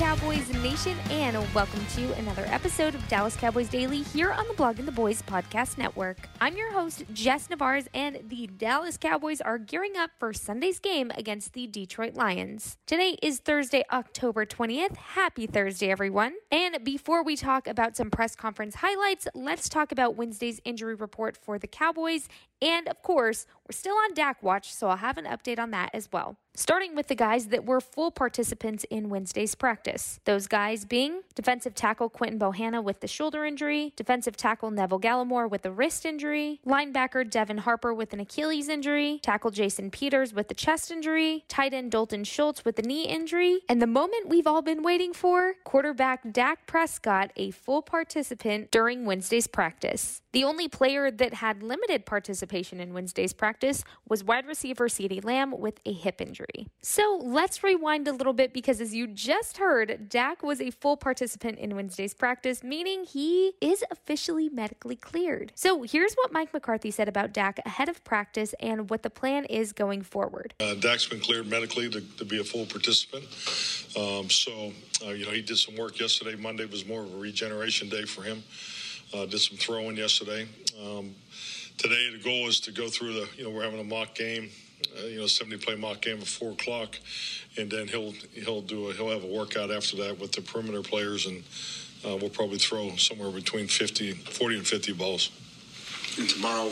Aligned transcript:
Cowboys 0.00 0.48
Nation, 0.62 0.96
and 1.10 1.36
welcome 1.54 1.84
to 1.94 2.10
another 2.14 2.46
episode 2.46 2.94
of 2.94 3.06
Dallas 3.08 3.36
Cowboys 3.36 3.68
Daily 3.68 4.00
here 4.00 4.32
on 4.32 4.48
the 4.48 4.54
Blogging 4.54 4.86
the 4.86 4.92
Boys 4.92 5.20
Podcast 5.20 5.76
Network. 5.76 6.16
I'm 6.40 6.56
your 6.56 6.72
host, 6.72 7.04
Jess 7.12 7.48
Nevarez, 7.48 7.86
and 7.92 8.18
the 8.30 8.46
Dallas 8.46 8.96
Cowboys 8.96 9.42
are 9.42 9.58
gearing 9.58 9.98
up 9.98 10.10
for 10.18 10.32
Sunday's 10.32 10.78
game 10.78 11.12
against 11.16 11.52
the 11.52 11.66
Detroit 11.66 12.14
Lions. 12.14 12.78
Today 12.86 13.18
is 13.22 13.40
Thursday, 13.40 13.82
October 13.92 14.46
20th. 14.46 14.96
Happy 14.96 15.46
Thursday, 15.46 15.90
everyone. 15.90 16.32
And 16.50 16.82
before 16.82 17.22
we 17.22 17.36
talk 17.36 17.66
about 17.66 17.94
some 17.94 18.10
press 18.10 18.34
conference 18.34 18.76
highlights, 18.76 19.28
let's 19.34 19.68
talk 19.68 19.92
about 19.92 20.16
Wednesday's 20.16 20.62
injury 20.64 20.94
report 20.94 21.36
for 21.36 21.58
the 21.58 21.66
Cowboys. 21.66 22.26
And 22.62 22.88
of 22.88 23.02
course, 23.02 23.46
we're 23.68 23.76
still 23.76 23.96
on 23.96 24.14
Dak 24.14 24.42
watch, 24.42 24.72
so 24.72 24.88
I'll 24.88 24.96
have 24.96 25.18
an 25.18 25.26
update 25.26 25.58
on 25.58 25.70
that 25.72 25.90
as 25.92 26.08
well. 26.10 26.36
Starting 26.54 26.94
with 26.94 27.06
the 27.06 27.14
guys 27.14 27.46
that 27.46 27.64
were 27.64 27.80
full 27.80 28.10
participants 28.10 28.84
in 28.90 29.08
Wednesday's 29.08 29.54
practice. 29.54 29.89
Those 30.24 30.46
guys 30.46 30.84
being 30.84 31.22
defensive 31.34 31.74
tackle 31.74 32.08
Quinton 32.08 32.38
Bohanna 32.38 32.82
with 32.82 33.00
the 33.00 33.08
shoulder 33.08 33.44
injury, 33.44 33.92
defensive 33.96 34.36
tackle 34.36 34.70
Neville 34.70 35.00
Gallimore 35.00 35.48
with 35.48 35.62
the 35.62 35.72
wrist 35.72 36.04
injury, 36.04 36.60
linebacker 36.66 37.28
Devin 37.28 37.58
Harper 37.58 37.94
with 37.94 38.12
an 38.12 38.20
Achilles 38.20 38.68
injury, 38.68 39.20
tackle 39.22 39.50
Jason 39.50 39.90
Peters 39.90 40.34
with 40.34 40.48
the 40.48 40.54
chest 40.54 40.90
injury, 40.90 41.44
tight 41.48 41.72
end 41.72 41.90
Dalton 41.90 42.24
Schultz 42.24 42.64
with 42.64 42.76
the 42.76 42.82
knee 42.82 43.06
injury, 43.06 43.60
and 43.68 43.80
the 43.80 43.86
moment 43.86 44.28
we've 44.28 44.46
all 44.46 44.62
been 44.62 44.82
waiting 44.82 45.12
for, 45.12 45.54
quarterback 45.64 46.32
Dak 46.32 46.66
Prescott 46.66 47.32
a 47.36 47.50
full 47.50 47.82
participant 47.82 48.70
during 48.70 49.04
Wednesday's 49.04 49.46
practice. 49.46 50.22
The 50.32 50.44
only 50.44 50.68
player 50.68 51.10
that 51.10 51.34
had 51.34 51.62
limited 51.62 52.06
participation 52.06 52.80
in 52.80 52.94
Wednesday's 52.94 53.32
practice 53.32 53.82
was 54.08 54.22
wide 54.22 54.46
receiver 54.46 54.88
CeeDee 54.88 55.24
Lamb 55.24 55.58
with 55.58 55.80
a 55.84 55.92
hip 55.92 56.20
injury. 56.20 56.68
So 56.82 57.20
let's 57.22 57.64
rewind 57.64 58.06
a 58.06 58.12
little 58.12 58.32
bit 58.32 58.52
because 58.52 58.80
as 58.80 58.94
you 58.94 59.06
just 59.06 59.58
heard, 59.58 59.69
Dak 60.08 60.42
was 60.42 60.60
a 60.60 60.70
full 60.70 60.96
participant 60.96 61.58
in 61.58 61.76
Wednesday's 61.76 62.12
practice, 62.12 62.64
meaning 62.64 63.04
he 63.04 63.52
is 63.60 63.84
officially 63.90 64.48
medically 64.48 64.96
cleared. 64.96 65.52
So 65.54 65.82
here's 65.82 66.14
what 66.14 66.32
Mike 66.32 66.52
McCarthy 66.52 66.90
said 66.90 67.08
about 67.08 67.32
Dak 67.32 67.60
ahead 67.64 67.88
of 67.88 68.02
practice 68.02 68.54
and 68.58 68.90
what 68.90 69.02
the 69.02 69.10
plan 69.10 69.44
is 69.44 69.72
going 69.72 70.02
forward. 70.02 70.54
Uh, 70.60 70.74
Dak's 70.74 71.06
been 71.06 71.20
cleared 71.20 71.46
medically 71.46 71.88
to, 71.88 72.00
to 72.00 72.24
be 72.24 72.40
a 72.40 72.44
full 72.44 72.66
participant. 72.66 73.24
Um, 73.96 74.28
so, 74.28 74.72
uh, 75.06 75.10
you 75.10 75.24
know, 75.24 75.32
he 75.32 75.42
did 75.42 75.56
some 75.56 75.76
work 75.76 76.00
yesterday. 76.00 76.34
Monday 76.34 76.64
was 76.64 76.86
more 76.86 77.02
of 77.02 77.14
a 77.14 77.16
regeneration 77.16 77.88
day 77.88 78.04
for 78.04 78.22
him. 78.22 78.42
Uh, 79.14 79.26
did 79.26 79.40
some 79.40 79.56
throwing 79.56 79.96
yesterday. 79.96 80.46
Um, 80.84 81.14
today, 81.78 82.10
the 82.12 82.22
goal 82.22 82.48
is 82.48 82.60
to 82.60 82.72
go 82.72 82.88
through 82.88 83.12
the, 83.12 83.28
you 83.36 83.44
know, 83.44 83.50
we're 83.50 83.64
having 83.64 83.80
a 83.80 83.84
mock 83.84 84.14
game 84.14 84.50
uh, 84.98 85.06
you 85.06 85.20
know, 85.20 85.26
70 85.26 85.58
play 85.58 85.76
mock 85.76 86.00
game 86.00 86.18
at 86.18 86.26
four 86.26 86.52
o'clock, 86.52 86.98
and 87.56 87.70
then 87.70 87.88
he'll 87.88 88.12
he'll 88.32 88.62
do 88.62 88.90
a, 88.90 88.92
he'll 88.94 89.10
have 89.10 89.24
a 89.24 89.26
workout 89.26 89.70
after 89.70 89.96
that 89.98 90.18
with 90.18 90.32
the 90.32 90.40
perimeter 90.40 90.82
players, 90.82 91.26
and 91.26 91.42
uh, 92.04 92.16
we'll 92.16 92.30
probably 92.30 92.58
throw 92.58 92.96
somewhere 92.96 93.30
between 93.30 93.66
50, 93.66 94.12
40 94.12 94.56
and 94.56 94.66
50 94.66 94.92
balls. 94.94 95.30
And 96.18 96.28
tomorrow 96.28 96.70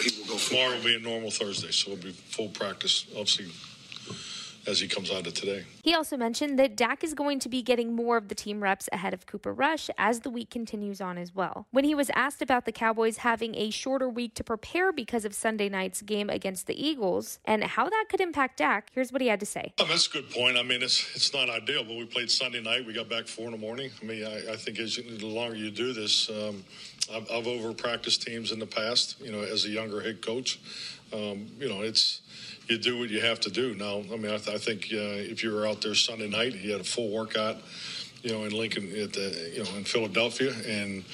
he 0.00 0.20
will 0.20 0.28
go. 0.28 0.38
Tomorrow 0.38 0.76
will 0.76 0.84
be 0.84 0.96
a 0.96 1.00
normal 1.00 1.30
Thursday, 1.30 1.70
so 1.70 1.92
it'll 1.92 2.04
be 2.04 2.12
full 2.12 2.48
practice. 2.48 3.06
Obviously, 3.10 3.46
as 4.66 4.80
he 4.80 4.88
comes 4.88 5.10
out 5.10 5.26
of 5.26 5.34
today. 5.34 5.64
He 5.82 5.94
also 5.94 6.16
mentioned 6.16 6.58
that 6.58 6.76
Dak 6.76 7.02
is 7.02 7.14
going 7.14 7.38
to 7.40 7.48
be 7.48 7.62
getting 7.62 7.94
more 7.94 8.16
of 8.16 8.28
the 8.28 8.34
team 8.34 8.62
reps 8.62 8.88
ahead 8.92 9.14
of 9.14 9.26
Cooper 9.26 9.52
Rush 9.52 9.88
as 9.98 10.20
the 10.20 10.30
week 10.30 10.50
continues 10.50 11.00
on 11.00 11.18
as 11.18 11.34
well. 11.34 11.66
When 11.70 11.84
he 11.84 11.94
was 11.94 12.10
asked 12.14 12.42
about 12.42 12.64
the 12.64 12.72
Cowboys 12.72 13.18
having 13.18 13.54
a 13.54 13.70
shorter 13.70 14.08
week 14.08 14.34
to 14.34 14.44
prepare 14.44 14.92
because 14.92 15.24
of 15.24 15.34
Sunday 15.34 15.68
night's 15.68 16.02
game 16.02 16.28
against 16.28 16.66
the 16.66 16.80
Eagles 16.80 17.38
and 17.44 17.64
how 17.64 17.88
that 17.88 18.06
could 18.08 18.20
impact 18.20 18.58
Dak, 18.58 18.90
here's 18.92 19.12
what 19.12 19.22
he 19.22 19.28
had 19.28 19.40
to 19.40 19.46
say. 19.46 19.72
Oh, 19.78 19.86
that's 19.86 20.06
a 20.06 20.10
good 20.10 20.30
point. 20.30 20.56
I 20.56 20.62
mean, 20.62 20.82
it's 20.82 21.04
it's 21.14 21.32
not 21.32 21.48
ideal, 21.48 21.84
but 21.84 21.96
we 21.96 22.04
played 22.04 22.30
Sunday 22.30 22.60
night. 22.60 22.86
We 22.86 22.92
got 22.92 23.08
back 23.08 23.26
four 23.26 23.46
in 23.46 23.52
the 23.52 23.58
morning. 23.58 23.90
I 24.02 24.04
mean, 24.04 24.24
I, 24.24 24.52
I 24.52 24.56
think 24.56 24.78
as 24.78 24.96
you, 24.96 25.16
the 25.16 25.26
longer 25.26 25.56
you 25.56 25.70
do 25.70 25.92
this, 25.92 26.28
um, 26.30 26.64
I've, 27.12 27.30
I've 27.30 27.46
over 27.46 27.72
practiced 27.72 28.22
teams 28.22 28.52
in 28.52 28.58
the 28.58 28.66
past. 28.66 29.20
You 29.20 29.32
know, 29.32 29.40
as 29.40 29.64
a 29.64 29.68
younger 29.68 30.00
head 30.00 30.22
coach, 30.22 30.58
um, 31.12 31.46
you 31.58 31.68
know, 31.68 31.82
it's 31.82 32.20
you 32.68 32.78
do 32.78 32.98
what 32.98 33.10
you 33.10 33.20
have 33.20 33.40
to 33.40 33.50
do. 33.50 33.74
Now, 33.74 33.98
I 34.12 34.16
mean, 34.16 34.32
I, 34.32 34.38
th- 34.38 34.54
I 34.54 34.58
think 34.58 34.88
uh, 34.92 35.32
if 35.32 35.42
you 35.42 35.52
were 35.52 35.66
out 35.66 35.82
there 35.82 35.94
Sunday 35.94 36.28
night, 36.28 36.54
he 36.54 36.70
had 36.70 36.80
a 36.80 36.84
full 36.84 37.10
workout, 37.10 37.56
you 38.22 38.32
know, 38.32 38.44
in 38.44 38.52
Lincoln, 38.52 38.84
at 38.96 39.12
the, 39.12 39.52
you 39.54 39.64
know, 39.64 39.70
in 39.76 39.84
Philadelphia, 39.84 40.52
and 40.66 41.04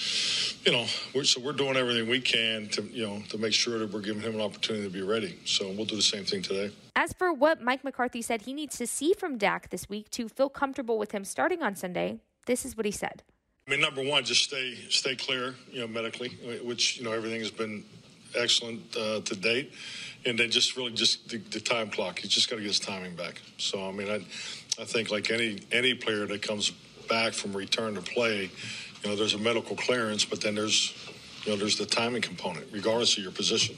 you 0.67 0.73
know, 0.73 0.85
we're, 1.15 1.25
so 1.25 1.41
we're 1.41 1.53
doing 1.53 1.77
everything 1.77 2.09
we 2.09 2.21
can 2.21 2.69
to, 2.71 2.83
you 2.83 3.07
know, 3.07 3.23
to 3.31 3.39
make 3.39 3.55
sure 3.55 3.79
that 3.79 3.93
we're 3.93 4.01
giving 4.01 4.23
him 4.23 4.35
an 4.35 4.41
opportunity 4.41 4.85
to 4.85 4.93
be 4.93 5.03
ready. 5.03 5.39
So 5.45 5.71
we'll 5.71 5.87
do 5.87 5.97
the 5.97 6.03
same 6.03 6.25
thing 6.25 6.43
today. 6.43 6.75
As 6.95 7.13
for 7.13 7.33
what 7.33 7.63
Mike 7.63 7.85
McCarthy 7.85 8.21
said 8.21 8.43
he 8.43 8.53
needs 8.53 8.77
to 8.79 8.87
see 8.87 9.15
from 9.15 9.39
Dak 9.39 9.71
this 9.71 9.89
week 9.89 10.11
to 10.11 10.29
feel 10.29 10.49
comfortable 10.49 10.99
with 10.99 11.13
him 11.13 11.25
starting 11.25 11.63
on 11.63 11.77
Sunday, 11.77 12.19
this 12.47 12.65
is 12.65 12.77
what 12.77 12.85
he 12.85 12.93
said. 12.93 13.23
I 13.67 13.71
mean, 13.71 13.81
number 13.81 14.05
one, 14.05 14.25
just 14.25 14.45
stay 14.45 14.77
stay 14.91 15.17
clear, 15.17 15.57
you 15.73 15.81
know, 15.81 15.89
medically, 15.89 16.29
which 16.63 16.99
you 16.99 17.05
know 17.05 17.13
everything 17.13 17.41
has 17.41 17.51
been 17.51 17.85
excellent 18.37 18.83
uh, 18.97 19.21
to 19.21 19.37
date, 19.37 19.73
and 20.25 20.39
then 20.39 20.51
just 20.51 20.77
really 20.77 20.93
just 20.93 21.29
the, 21.29 21.39
the 21.39 21.61
time 21.61 21.91
clock. 21.91 22.19
He's 22.19 22.31
just 22.31 22.51
got 22.51 22.57
to 22.57 22.63
get 22.63 22.69
his 22.69 22.81
timing 22.81 23.15
back. 23.17 23.41
So 23.59 23.89
I 23.89 23.93
mean, 23.93 24.09
I 24.09 24.17
I 24.81 24.85
think 24.85 25.11
like 25.11 25.31
any 25.31 25.61
any 25.73 25.95
player 25.95 26.27
that 26.27 26.43
comes 26.43 26.71
back 27.09 27.33
from 27.33 27.57
return 27.57 27.95
to 27.95 28.03
play, 28.03 28.51
you 29.03 29.11
know, 29.11 29.17
there's 29.17 29.35
a 29.35 29.39
medical 29.39 29.77
clearance, 29.77 30.25
but 30.25 30.41
then 30.41 30.55
there's 30.55 30.95
you 31.45 31.53
know 31.53 31.57
there's 31.57 31.79
the 31.79 31.87
timing 31.87 32.23
component, 32.23 32.67
regardless 32.73 33.17
of 33.17 33.23
your 33.23 33.33
position. 33.33 33.77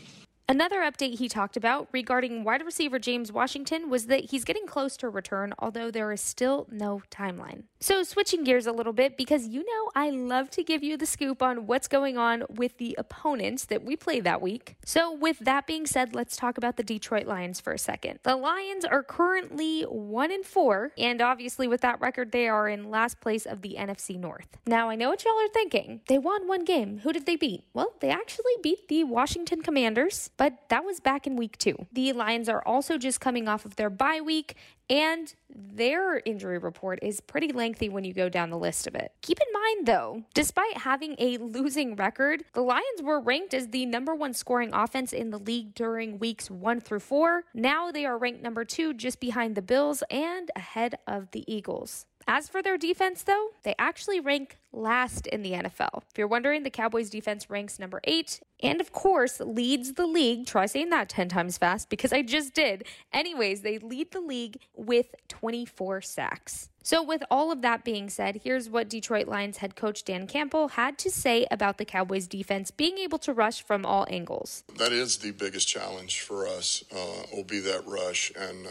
Another 0.50 0.80
update 0.80 1.18
he 1.18 1.28
talked 1.28 1.58
about 1.58 1.88
regarding 1.92 2.42
wide 2.42 2.64
receiver 2.64 2.98
James 2.98 3.30
Washington 3.30 3.90
was 3.90 4.06
that 4.06 4.30
he's 4.30 4.44
getting 4.44 4.66
close 4.66 4.96
to 4.96 5.10
return, 5.10 5.52
although 5.58 5.90
there 5.90 6.10
is 6.10 6.22
still 6.22 6.66
no 6.70 7.02
timeline. 7.10 7.64
So, 7.80 8.02
switching 8.02 8.44
gears 8.44 8.66
a 8.66 8.72
little 8.72 8.94
bit, 8.94 9.18
because 9.18 9.46
you 9.46 9.60
know 9.60 9.90
I 9.94 10.08
love 10.08 10.48
to 10.52 10.64
give 10.64 10.82
you 10.82 10.96
the 10.96 11.04
scoop 11.04 11.42
on 11.42 11.66
what's 11.66 11.86
going 11.86 12.16
on 12.16 12.44
with 12.48 12.78
the 12.78 12.94
opponents 12.96 13.66
that 13.66 13.84
we 13.84 13.94
play 13.94 14.20
that 14.20 14.40
week. 14.40 14.76
So, 14.86 15.12
with 15.12 15.38
that 15.40 15.66
being 15.66 15.84
said, 15.84 16.14
let's 16.14 16.34
talk 16.34 16.56
about 16.56 16.78
the 16.78 16.82
Detroit 16.82 17.26
Lions 17.26 17.60
for 17.60 17.74
a 17.74 17.78
second. 17.78 18.20
The 18.22 18.34
Lions 18.34 18.86
are 18.86 19.02
currently 19.02 19.82
1 19.82 20.32
and 20.32 20.46
4, 20.46 20.92
and 20.96 21.20
obviously, 21.20 21.68
with 21.68 21.82
that 21.82 22.00
record, 22.00 22.32
they 22.32 22.48
are 22.48 22.70
in 22.70 22.88
last 22.88 23.20
place 23.20 23.44
of 23.44 23.60
the 23.60 23.76
NFC 23.78 24.18
North. 24.18 24.56
Now, 24.66 24.88
I 24.88 24.94
know 24.94 25.10
what 25.10 25.22
y'all 25.26 25.38
are 25.38 25.48
thinking. 25.48 26.00
They 26.08 26.16
won 26.16 26.48
one 26.48 26.64
game. 26.64 27.00
Who 27.00 27.12
did 27.12 27.26
they 27.26 27.36
beat? 27.36 27.64
Well, 27.74 27.92
they 28.00 28.08
actually 28.08 28.54
beat 28.62 28.88
the 28.88 29.04
Washington 29.04 29.60
Commanders 29.60 30.30
but 30.38 30.54
that 30.68 30.84
was 30.84 31.00
back 31.00 31.26
in 31.26 31.36
week 31.36 31.58
two. 31.58 31.76
The 31.92 32.14
Lions 32.14 32.48
are 32.48 32.62
also 32.64 32.96
just 32.96 33.20
coming 33.20 33.46
off 33.46 33.66
of 33.66 33.76
their 33.76 33.90
bye 33.90 34.22
week, 34.22 34.56
and 34.88 35.34
their 35.54 36.22
injury 36.24 36.56
report 36.56 37.00
is 37.02 37.20
pretty 37.20 37.52
lengthy 37.52 37.90
when 37.90 38.04
you 38.04 38.14
go 38.14 38.30
down 38.30 38.48
the 38.48 38.56
list 38.56 38.86
of 38.86 38.94
it. 38.94 39.12
Keep 39.20 39.40
in 39.40 39.52
mind, 39.52 39.86
though, 39.86 40.22
despite 40.32 40.78
having 40.78 41.16
a 41.18 41.36
losing 41.36 41.96
record, 41.96 42.44
the 42.54 42.62
Lions 42.62 43.02
were 43.02 43.20
ranked 43.20 43.52
as 43.52 43.68
the 43.68 43.84
number 43.84 44.14
one 44.14 44.32
scoring 44.32 44.72
offense 44.72 45.12
in 45.12 45.30
the 45.30 45.38
league 45.38 45.74
during 45.74 46.18
weeks 46.18 46.50
one 46.50 46.80
through 46.80 47.00
four. 47.00 47.44
Now 47.52 47.90
they 47.90 48.06
are 48.06 48.16
ranked 48.16 48.42
number 48.42 48.64
two, 48.64 48.94
just 48.94 49.20
behind 49.20 49.56
the 49.56 49.62
Bills 49.62 50.02
and 50.10 50.50
ahead 50.56 50.94
of 51.06 51.32
the 51.32 51.44
Eagles. 51.52 52.06
As 52.30 52.46
for 52.46 52.62
their 52.62 52.76
defense, 52.76 53.22
though, 53.22 53.48
they 53.62 53.74
actually 53.78 54.20
rank 54.20 54.58
last 54.70 55.26
in 55.26 55.40
the 55.40 55.52
NFL. 55.52 56.02
If 56.10 56.18
you're 56.18 56.28
wondering, 56.28 56.62
the 56.62 56.68
Cowboys 56.68 57.08
defense 57.08 57.48
ranks 57.48 57.78
number 57.78 58.02
eight 58.04 58.40
and, 58.62 58.82
of 58.82 58.92
course, 58.92 59.40
leads 59.40 59.94
the 59.94 60.06
league. 60.06 60.44
Try 60.46 60.66
saying 60.66 60.90
that 60.90 61.08
10 61.08 61.30
times 61.30 61.56
fast 61.56 61.88
because 61.88 62.12
I 62.12 62.20
just 62.20 62.52
did. 62.52 62.84
Anyways, 63.14 63.62
they 63.62 63.78
lead 63.78 64.12
the 64.12 64.20
league 64.20 64.58
with 64.76 65.14
24 65.28 66.02
sacks. 66.02 66.68
So, 66.82 67.02
with 67.02 67.22
all 67.30 67.50
of 67.50 67.62
that 67.62 67.82
being 67.82 68.10
said, 68.10 68.42
here's 68.44 68.68
what 68.68 68.90
Detroit 68.90 69.26
Lions 69.26 69.58
head 69.58 69.74
coach 69.74 70.04
Dan 70.04 70.26
Campbell 70.26 70.68
had 70.68 70.98
to 70.98 71.10
say 71.10 71.46
about 71.50 71.78
the 71.78 71.84
Cowboys 71.86 72.26
defense 72.26 72.70
being 72.70 72.98
able 72.98 73.18
to 73.20 73.32
rush 73.32 73.62
from 73.62 73.86
all 73.86 74.06
angles. 74.10 74.64
That 74.76 74.92
is 74.92 75.18
the 75.18 75.30
biggest 75.30 75.66
challenge 75.66 76.20
for 76.20 76.46
us, 76.46 76.84
uh, 76.94 77.24
will 77.34 77.44
be 77.44 77.60
that 77.60 77.86
rush. 77.86 78.32
And, 78.36 78.66
uh, 78.66 78.70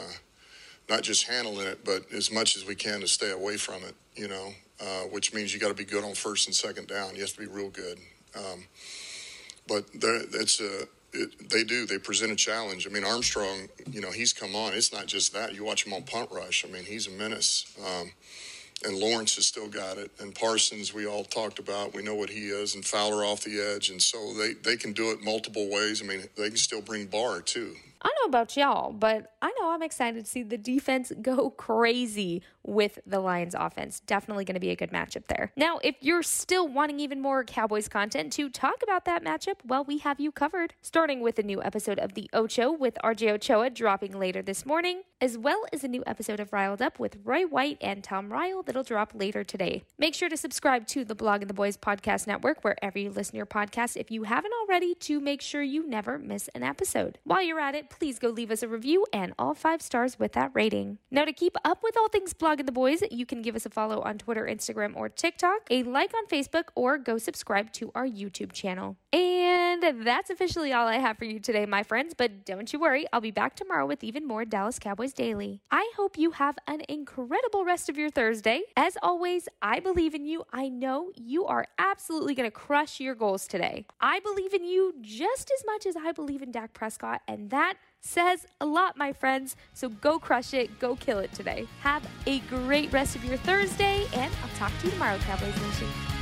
not 0.89 1.01
just 1.01 1.27
handling 1.27 1.67
it, 1.67 1.83
but 1.83 2.11
as 2.13 2.31
much 2.31 2.55
as 2.55 2.65
we 2.65 2.75
can 2.75 3.01
to 3.01 3.07
stay 3.07 3.31
away 3.31 3.57
from 3.57 3.83
it, 3.83 3.95
you 4.15 4.27
know, 4.27 4.53
uh, 4.79 5.03
which 5.11 5.33
means 5.33 5.53
you 5.53 5.59
got 5.59 5.69
to 5.69 5.73
be 5.73 5.83
good 5.83 6.03
on 6.03 6.13
first 6.13 6.47
and 6.47 6.55
second 6.55 6.87
down. 6.87 7.15
You 7.15 7.21
have 7.21 7.33
to 7.33 7.39
be 7.39 7.47
real 7.47 7.69
good. 7.69 7.97
Um, 8.35 8.65
but 9.67 9.85
it's 9.93 10.59
a, 10.61 10.83
it, 11.13 11.49
they 11.49 11.63
do. 11.63 11.85
They 11.85 11.97
present 11.97 12.31
a 12.31 12.35
challenge. 12.35 12.87
I 12.87 12.89
mean, 12.89 13.03
Armstrong, 13.03 13.67
you 13.91 14.01
know, 14.01 14.11
he's 14.11 14.33
come 14.33 14.55
on. 14.55 14.73
It's 14.73 14.93
not 14.93 15.07
just 15.07 15.33
that. 15.33 15.53
You 15.53 15.65
watch 15.65 15.85
him 15.85 15.93
on 15.93 16.03
punt 16.03 16.29
rush. 16.31 16.65
I 16.65 16.71
mean, 16.71 16.83
he's 16.83 17.07
a 17.07 17.11
menace. 17.11 17.65
Um, 17.85 18.11
and 18.85 18.95
Lawrence 18.95 19.35
has 19.35 19.47
still 19.47 19.67
got 19.67 19.97
it. 19.97 20.11
And 20.19 20.35
Parsons, 20.35 20.93
we 20.93 21.07
all 21.07 21.23
talked 21.23 21.57
about. 21.59 21.95
We 21.95 22.03
know 22.03 22.15
what 22.15 22.29
he 22.29 22.49
is. 22.49 22.75
And 22.75 22.85
Fowler 22.85 23.25
off 23.25 23.43
the 23.43 23.59
edge. 23.59 23.89
And 23.89 24.01
so 24.01 24.33
they, 24.33 24.53
they 24.53 24.77
can 24.77 24.93
do 24.93 25.11
it 25.11 25.21
multiple 25.21 25.69
ways. 25.69 26.01
I 26.01 26.05
mean, 26.05 26.23
they 26.37 26.49
can 26.49 26.57
still 26.57 26.81
bring 26.81 27.07
Barr, 27.07 27.41
too. 27.41 27.75
Know 28.27 28.31
about 28.31 28.57
y'all, 28.57 28.91
but 28.91 29.31
I 29.41 29.53
know 29.57 29.69
I'm 29.69 29.81
excited 29.81 30.25
to 30.25 30.29
see 30.29 30.43
the 30.43 30.57
defense 30.57 31.13
go 31.21 31.49
crazy 31.57 32.43
with 32.67 32.99
the 33.07 33.19
Lions 33.19 33.55
offense. 33.57 34.01
Definitely 34.01 34.45
going 34.45 34.55
to 34.55 34.59
be 34.59 34.69
a 34.69 34.75
good 34.75 34.91
matchup 34.91 35.25
there. 35.27 35.51
Now, 35.55 35.79
if 35.83 35.95
you're 36.01 36.21
still 36.21 36.67
wanting 36.67 36.99
even 36.99 37.21
more 37.21 37.43
Cowboys 37.43 37.87
content 37.87 38.31
to 38.33 38.49
talk 38.49 38.83
about 38.83 39.05
that 39.05 39.23
matchup, 39.23 39.55
well, 39.65 39.83
we 39.83 39.99
have 39.99 40.19
you 40.19 40.31
covered. 40.31 40.73
Starting 40.81 41.21
with 41.21 41.39
a 41.39 41.43
new 41.43 41.63
episode 41.63 41.97
of 41.97 42.13
The 42.13 42.29
Ocho 42.33 42.71
with 42.71 42.97
RJ 43.03 43.31
Ochoa 43.31 43.69
dropping 43.69 44.19
later 44.19 44.41
this 44.41 44.65
morning, 44.65 45.01
as 45.21 45.37
well 45.37 45.63
as 45.73 45.83
a 45.83 45.87
new 45.87 46.03
episode 46.05 46.39
of 46.39 46.53
Riled 46.53 46.81
Up 46.81 46.99
with 46.99 47.17
Roy 47.23 47.43
White 47.43 47.77
and 47.81 48.03
Tom 48.03 48.31
Ryle 48.31 48.61
that'll 48.61 48.83
drop 48.83 49.13
later 49.15 49.43
today. 49.43 49.83
Make 49.97 50.13
sure 50.13 50.29
to 50.29 50.37
subscribe 50.37 50.85
to 50.87 51.05
the 51.05 51.15
Blogging 51.15 51.47
the 51.47 51.53
Boys 51.53 51.77
Podcast 51.77 52.27
Network 52.27 52.63
wherever 52.63 52.99
you 52.99 53.09
listen 53.09 53.31
to 53.31 53.37
your 53.37 53.45
podcast 53.45 53.95
if 53.95 54.11
you 54.11 54.23
haven't 54.23 54.51
already 54.61 54.93
to 54.95 55.19
make 55.19 55.41
sure 55.41 55.61
you 55.61 55.87
never 55.87 56.19
miss 56.19 56.49
an 56.49 56.63
episode. 56.63 57.19
While 57.23 57.43
you're 57.43 57.59
at 57.59 57.75
it, 57.75 57.89
please 57.89 58.19
go 58.19 58.29
leave 58.29 58.51
us 58.51 58.61
a 58.61 58.67
review 58.67 59.05
and 59.13 59.33
all 59.39 59.53
five 59.53 59.81
stars 59.81 60.19
with 60.19 60.33
that 60.33 60.51
rating. 60.53 60.97
Now, 61.09 61.25
to 61.25 61.33
keep 61.33 61.55
up 61.63 61.81
with 61.83 61.97
all 61.97 62.09
things 62.09 62.33
The 62.63 62.71
Boys, 62.71 63.03
you 63.11 63.25
can 63.25 63.41
give 63.41 63.55
us 63.55 63.65
a 63.65 63.69
follow 63.69 64.01
on 64.01 64.17
Twitter, 64.17 64.45
Instagram, 64.45 64.95
or 64.95 65.09
TikTok, 65.09 65.67
a 65.69 65.83
like 65.83 66.13
on 66.13 66.25
Facebook, 66.27 66.69
or 66.75 66.97
go 66.97 67.17
subscribe 67.17 67.71
to 67.73 67.91
our 67.95 68.05
YouTube 68.05 68.51
channel. 68.51 68.97
And 69.13 70.05
that's 70.05 70.29
officially 70.29 70.73
all 70.73 70.87
I 70.87 70.95
have 70.95 71.17
for 71.17 71.25
you 71.25 71.39
today, 71.39 71.65
my 71.65 71.83
friends. 71.83 72.13
But 72.17 72.45
don't 72.45 72.71
you 72.71 72.79
worry, 72.79 73.05
I'll 73.13 73.21
be 73.21 73.31
back 73.31 73.55
tomorrow 73.55 73.85
with 73.85 74.03
even 74.03 74.27
more 74.27 74.45
Dallas 74.45 74.79
Cowboys 74.79 75.13
Daily. 75.13 75.61
I 75.71 75.91
hope 75.95 76.17
you 76.17 76.31
have 76.31 76.57
an 76.67 76.81
incredible 76.89 77.63
rest 77.63 77.89
of 77.89 77.97
your 77.97 78.09
Thursday. 78.09 78.61
As 78.75 78.97
always, 79.01 79.47
I 79.61 79.79
believe 79.79 80.13
in 80.13 80.25
you. 80.25 80.43
I 80.51 80.69
know 80.69 81.11
you 81.15 81.45
are 81.45 81.67
absolutely 81.77 82.35
going 82.35 82.47
to 82.47 82.51
crush 82.51 82.99
your 82.99 83.15
goals 83.15 83.47
today. 83.47 83.85
I 84.01 84.19
believe 84.19 84.53
in 84.53 84.63
you 84.63 84.95
just 85.01 85.51
as 85.57 85.63
much 85.65 85.85
as 85.85 85.95
I 85.95 86.11
believe 86.11 86.41
in 86.41 86.51
Dak 86.51 86.73
Prescott, 86.73 87.21
and 87.27 87.49
that 87.49 87.75
says 88.01 88.45
a 88.61 88.65
lot, 88.65 88.97
my 88.97 89.13
friends. 89.13 89.55
So 89.73 89.89
go 89.89 90.19
crush 90.19 90.53
it, 90.53 90.79
go 90.79 90.95
kill 90.95 91.19
it 91.19 91.33
today. 91.33 91.67
Have 91.81 92.07
a 92.25 92.39
great 92.41 92.91
rest 92.91 93.15
of 93.15 93.23
your 93.23 93.37
Thursday, 93.37 94.05
and 94.13 94.33
I'll 94.43 94.57
talk 94.57 94.71
to 94.79 94.85
you 94.85 94.91
tomorrow, 94.91 95.17
Cowboys 95.19 95.55
Nation. 95.61 96.16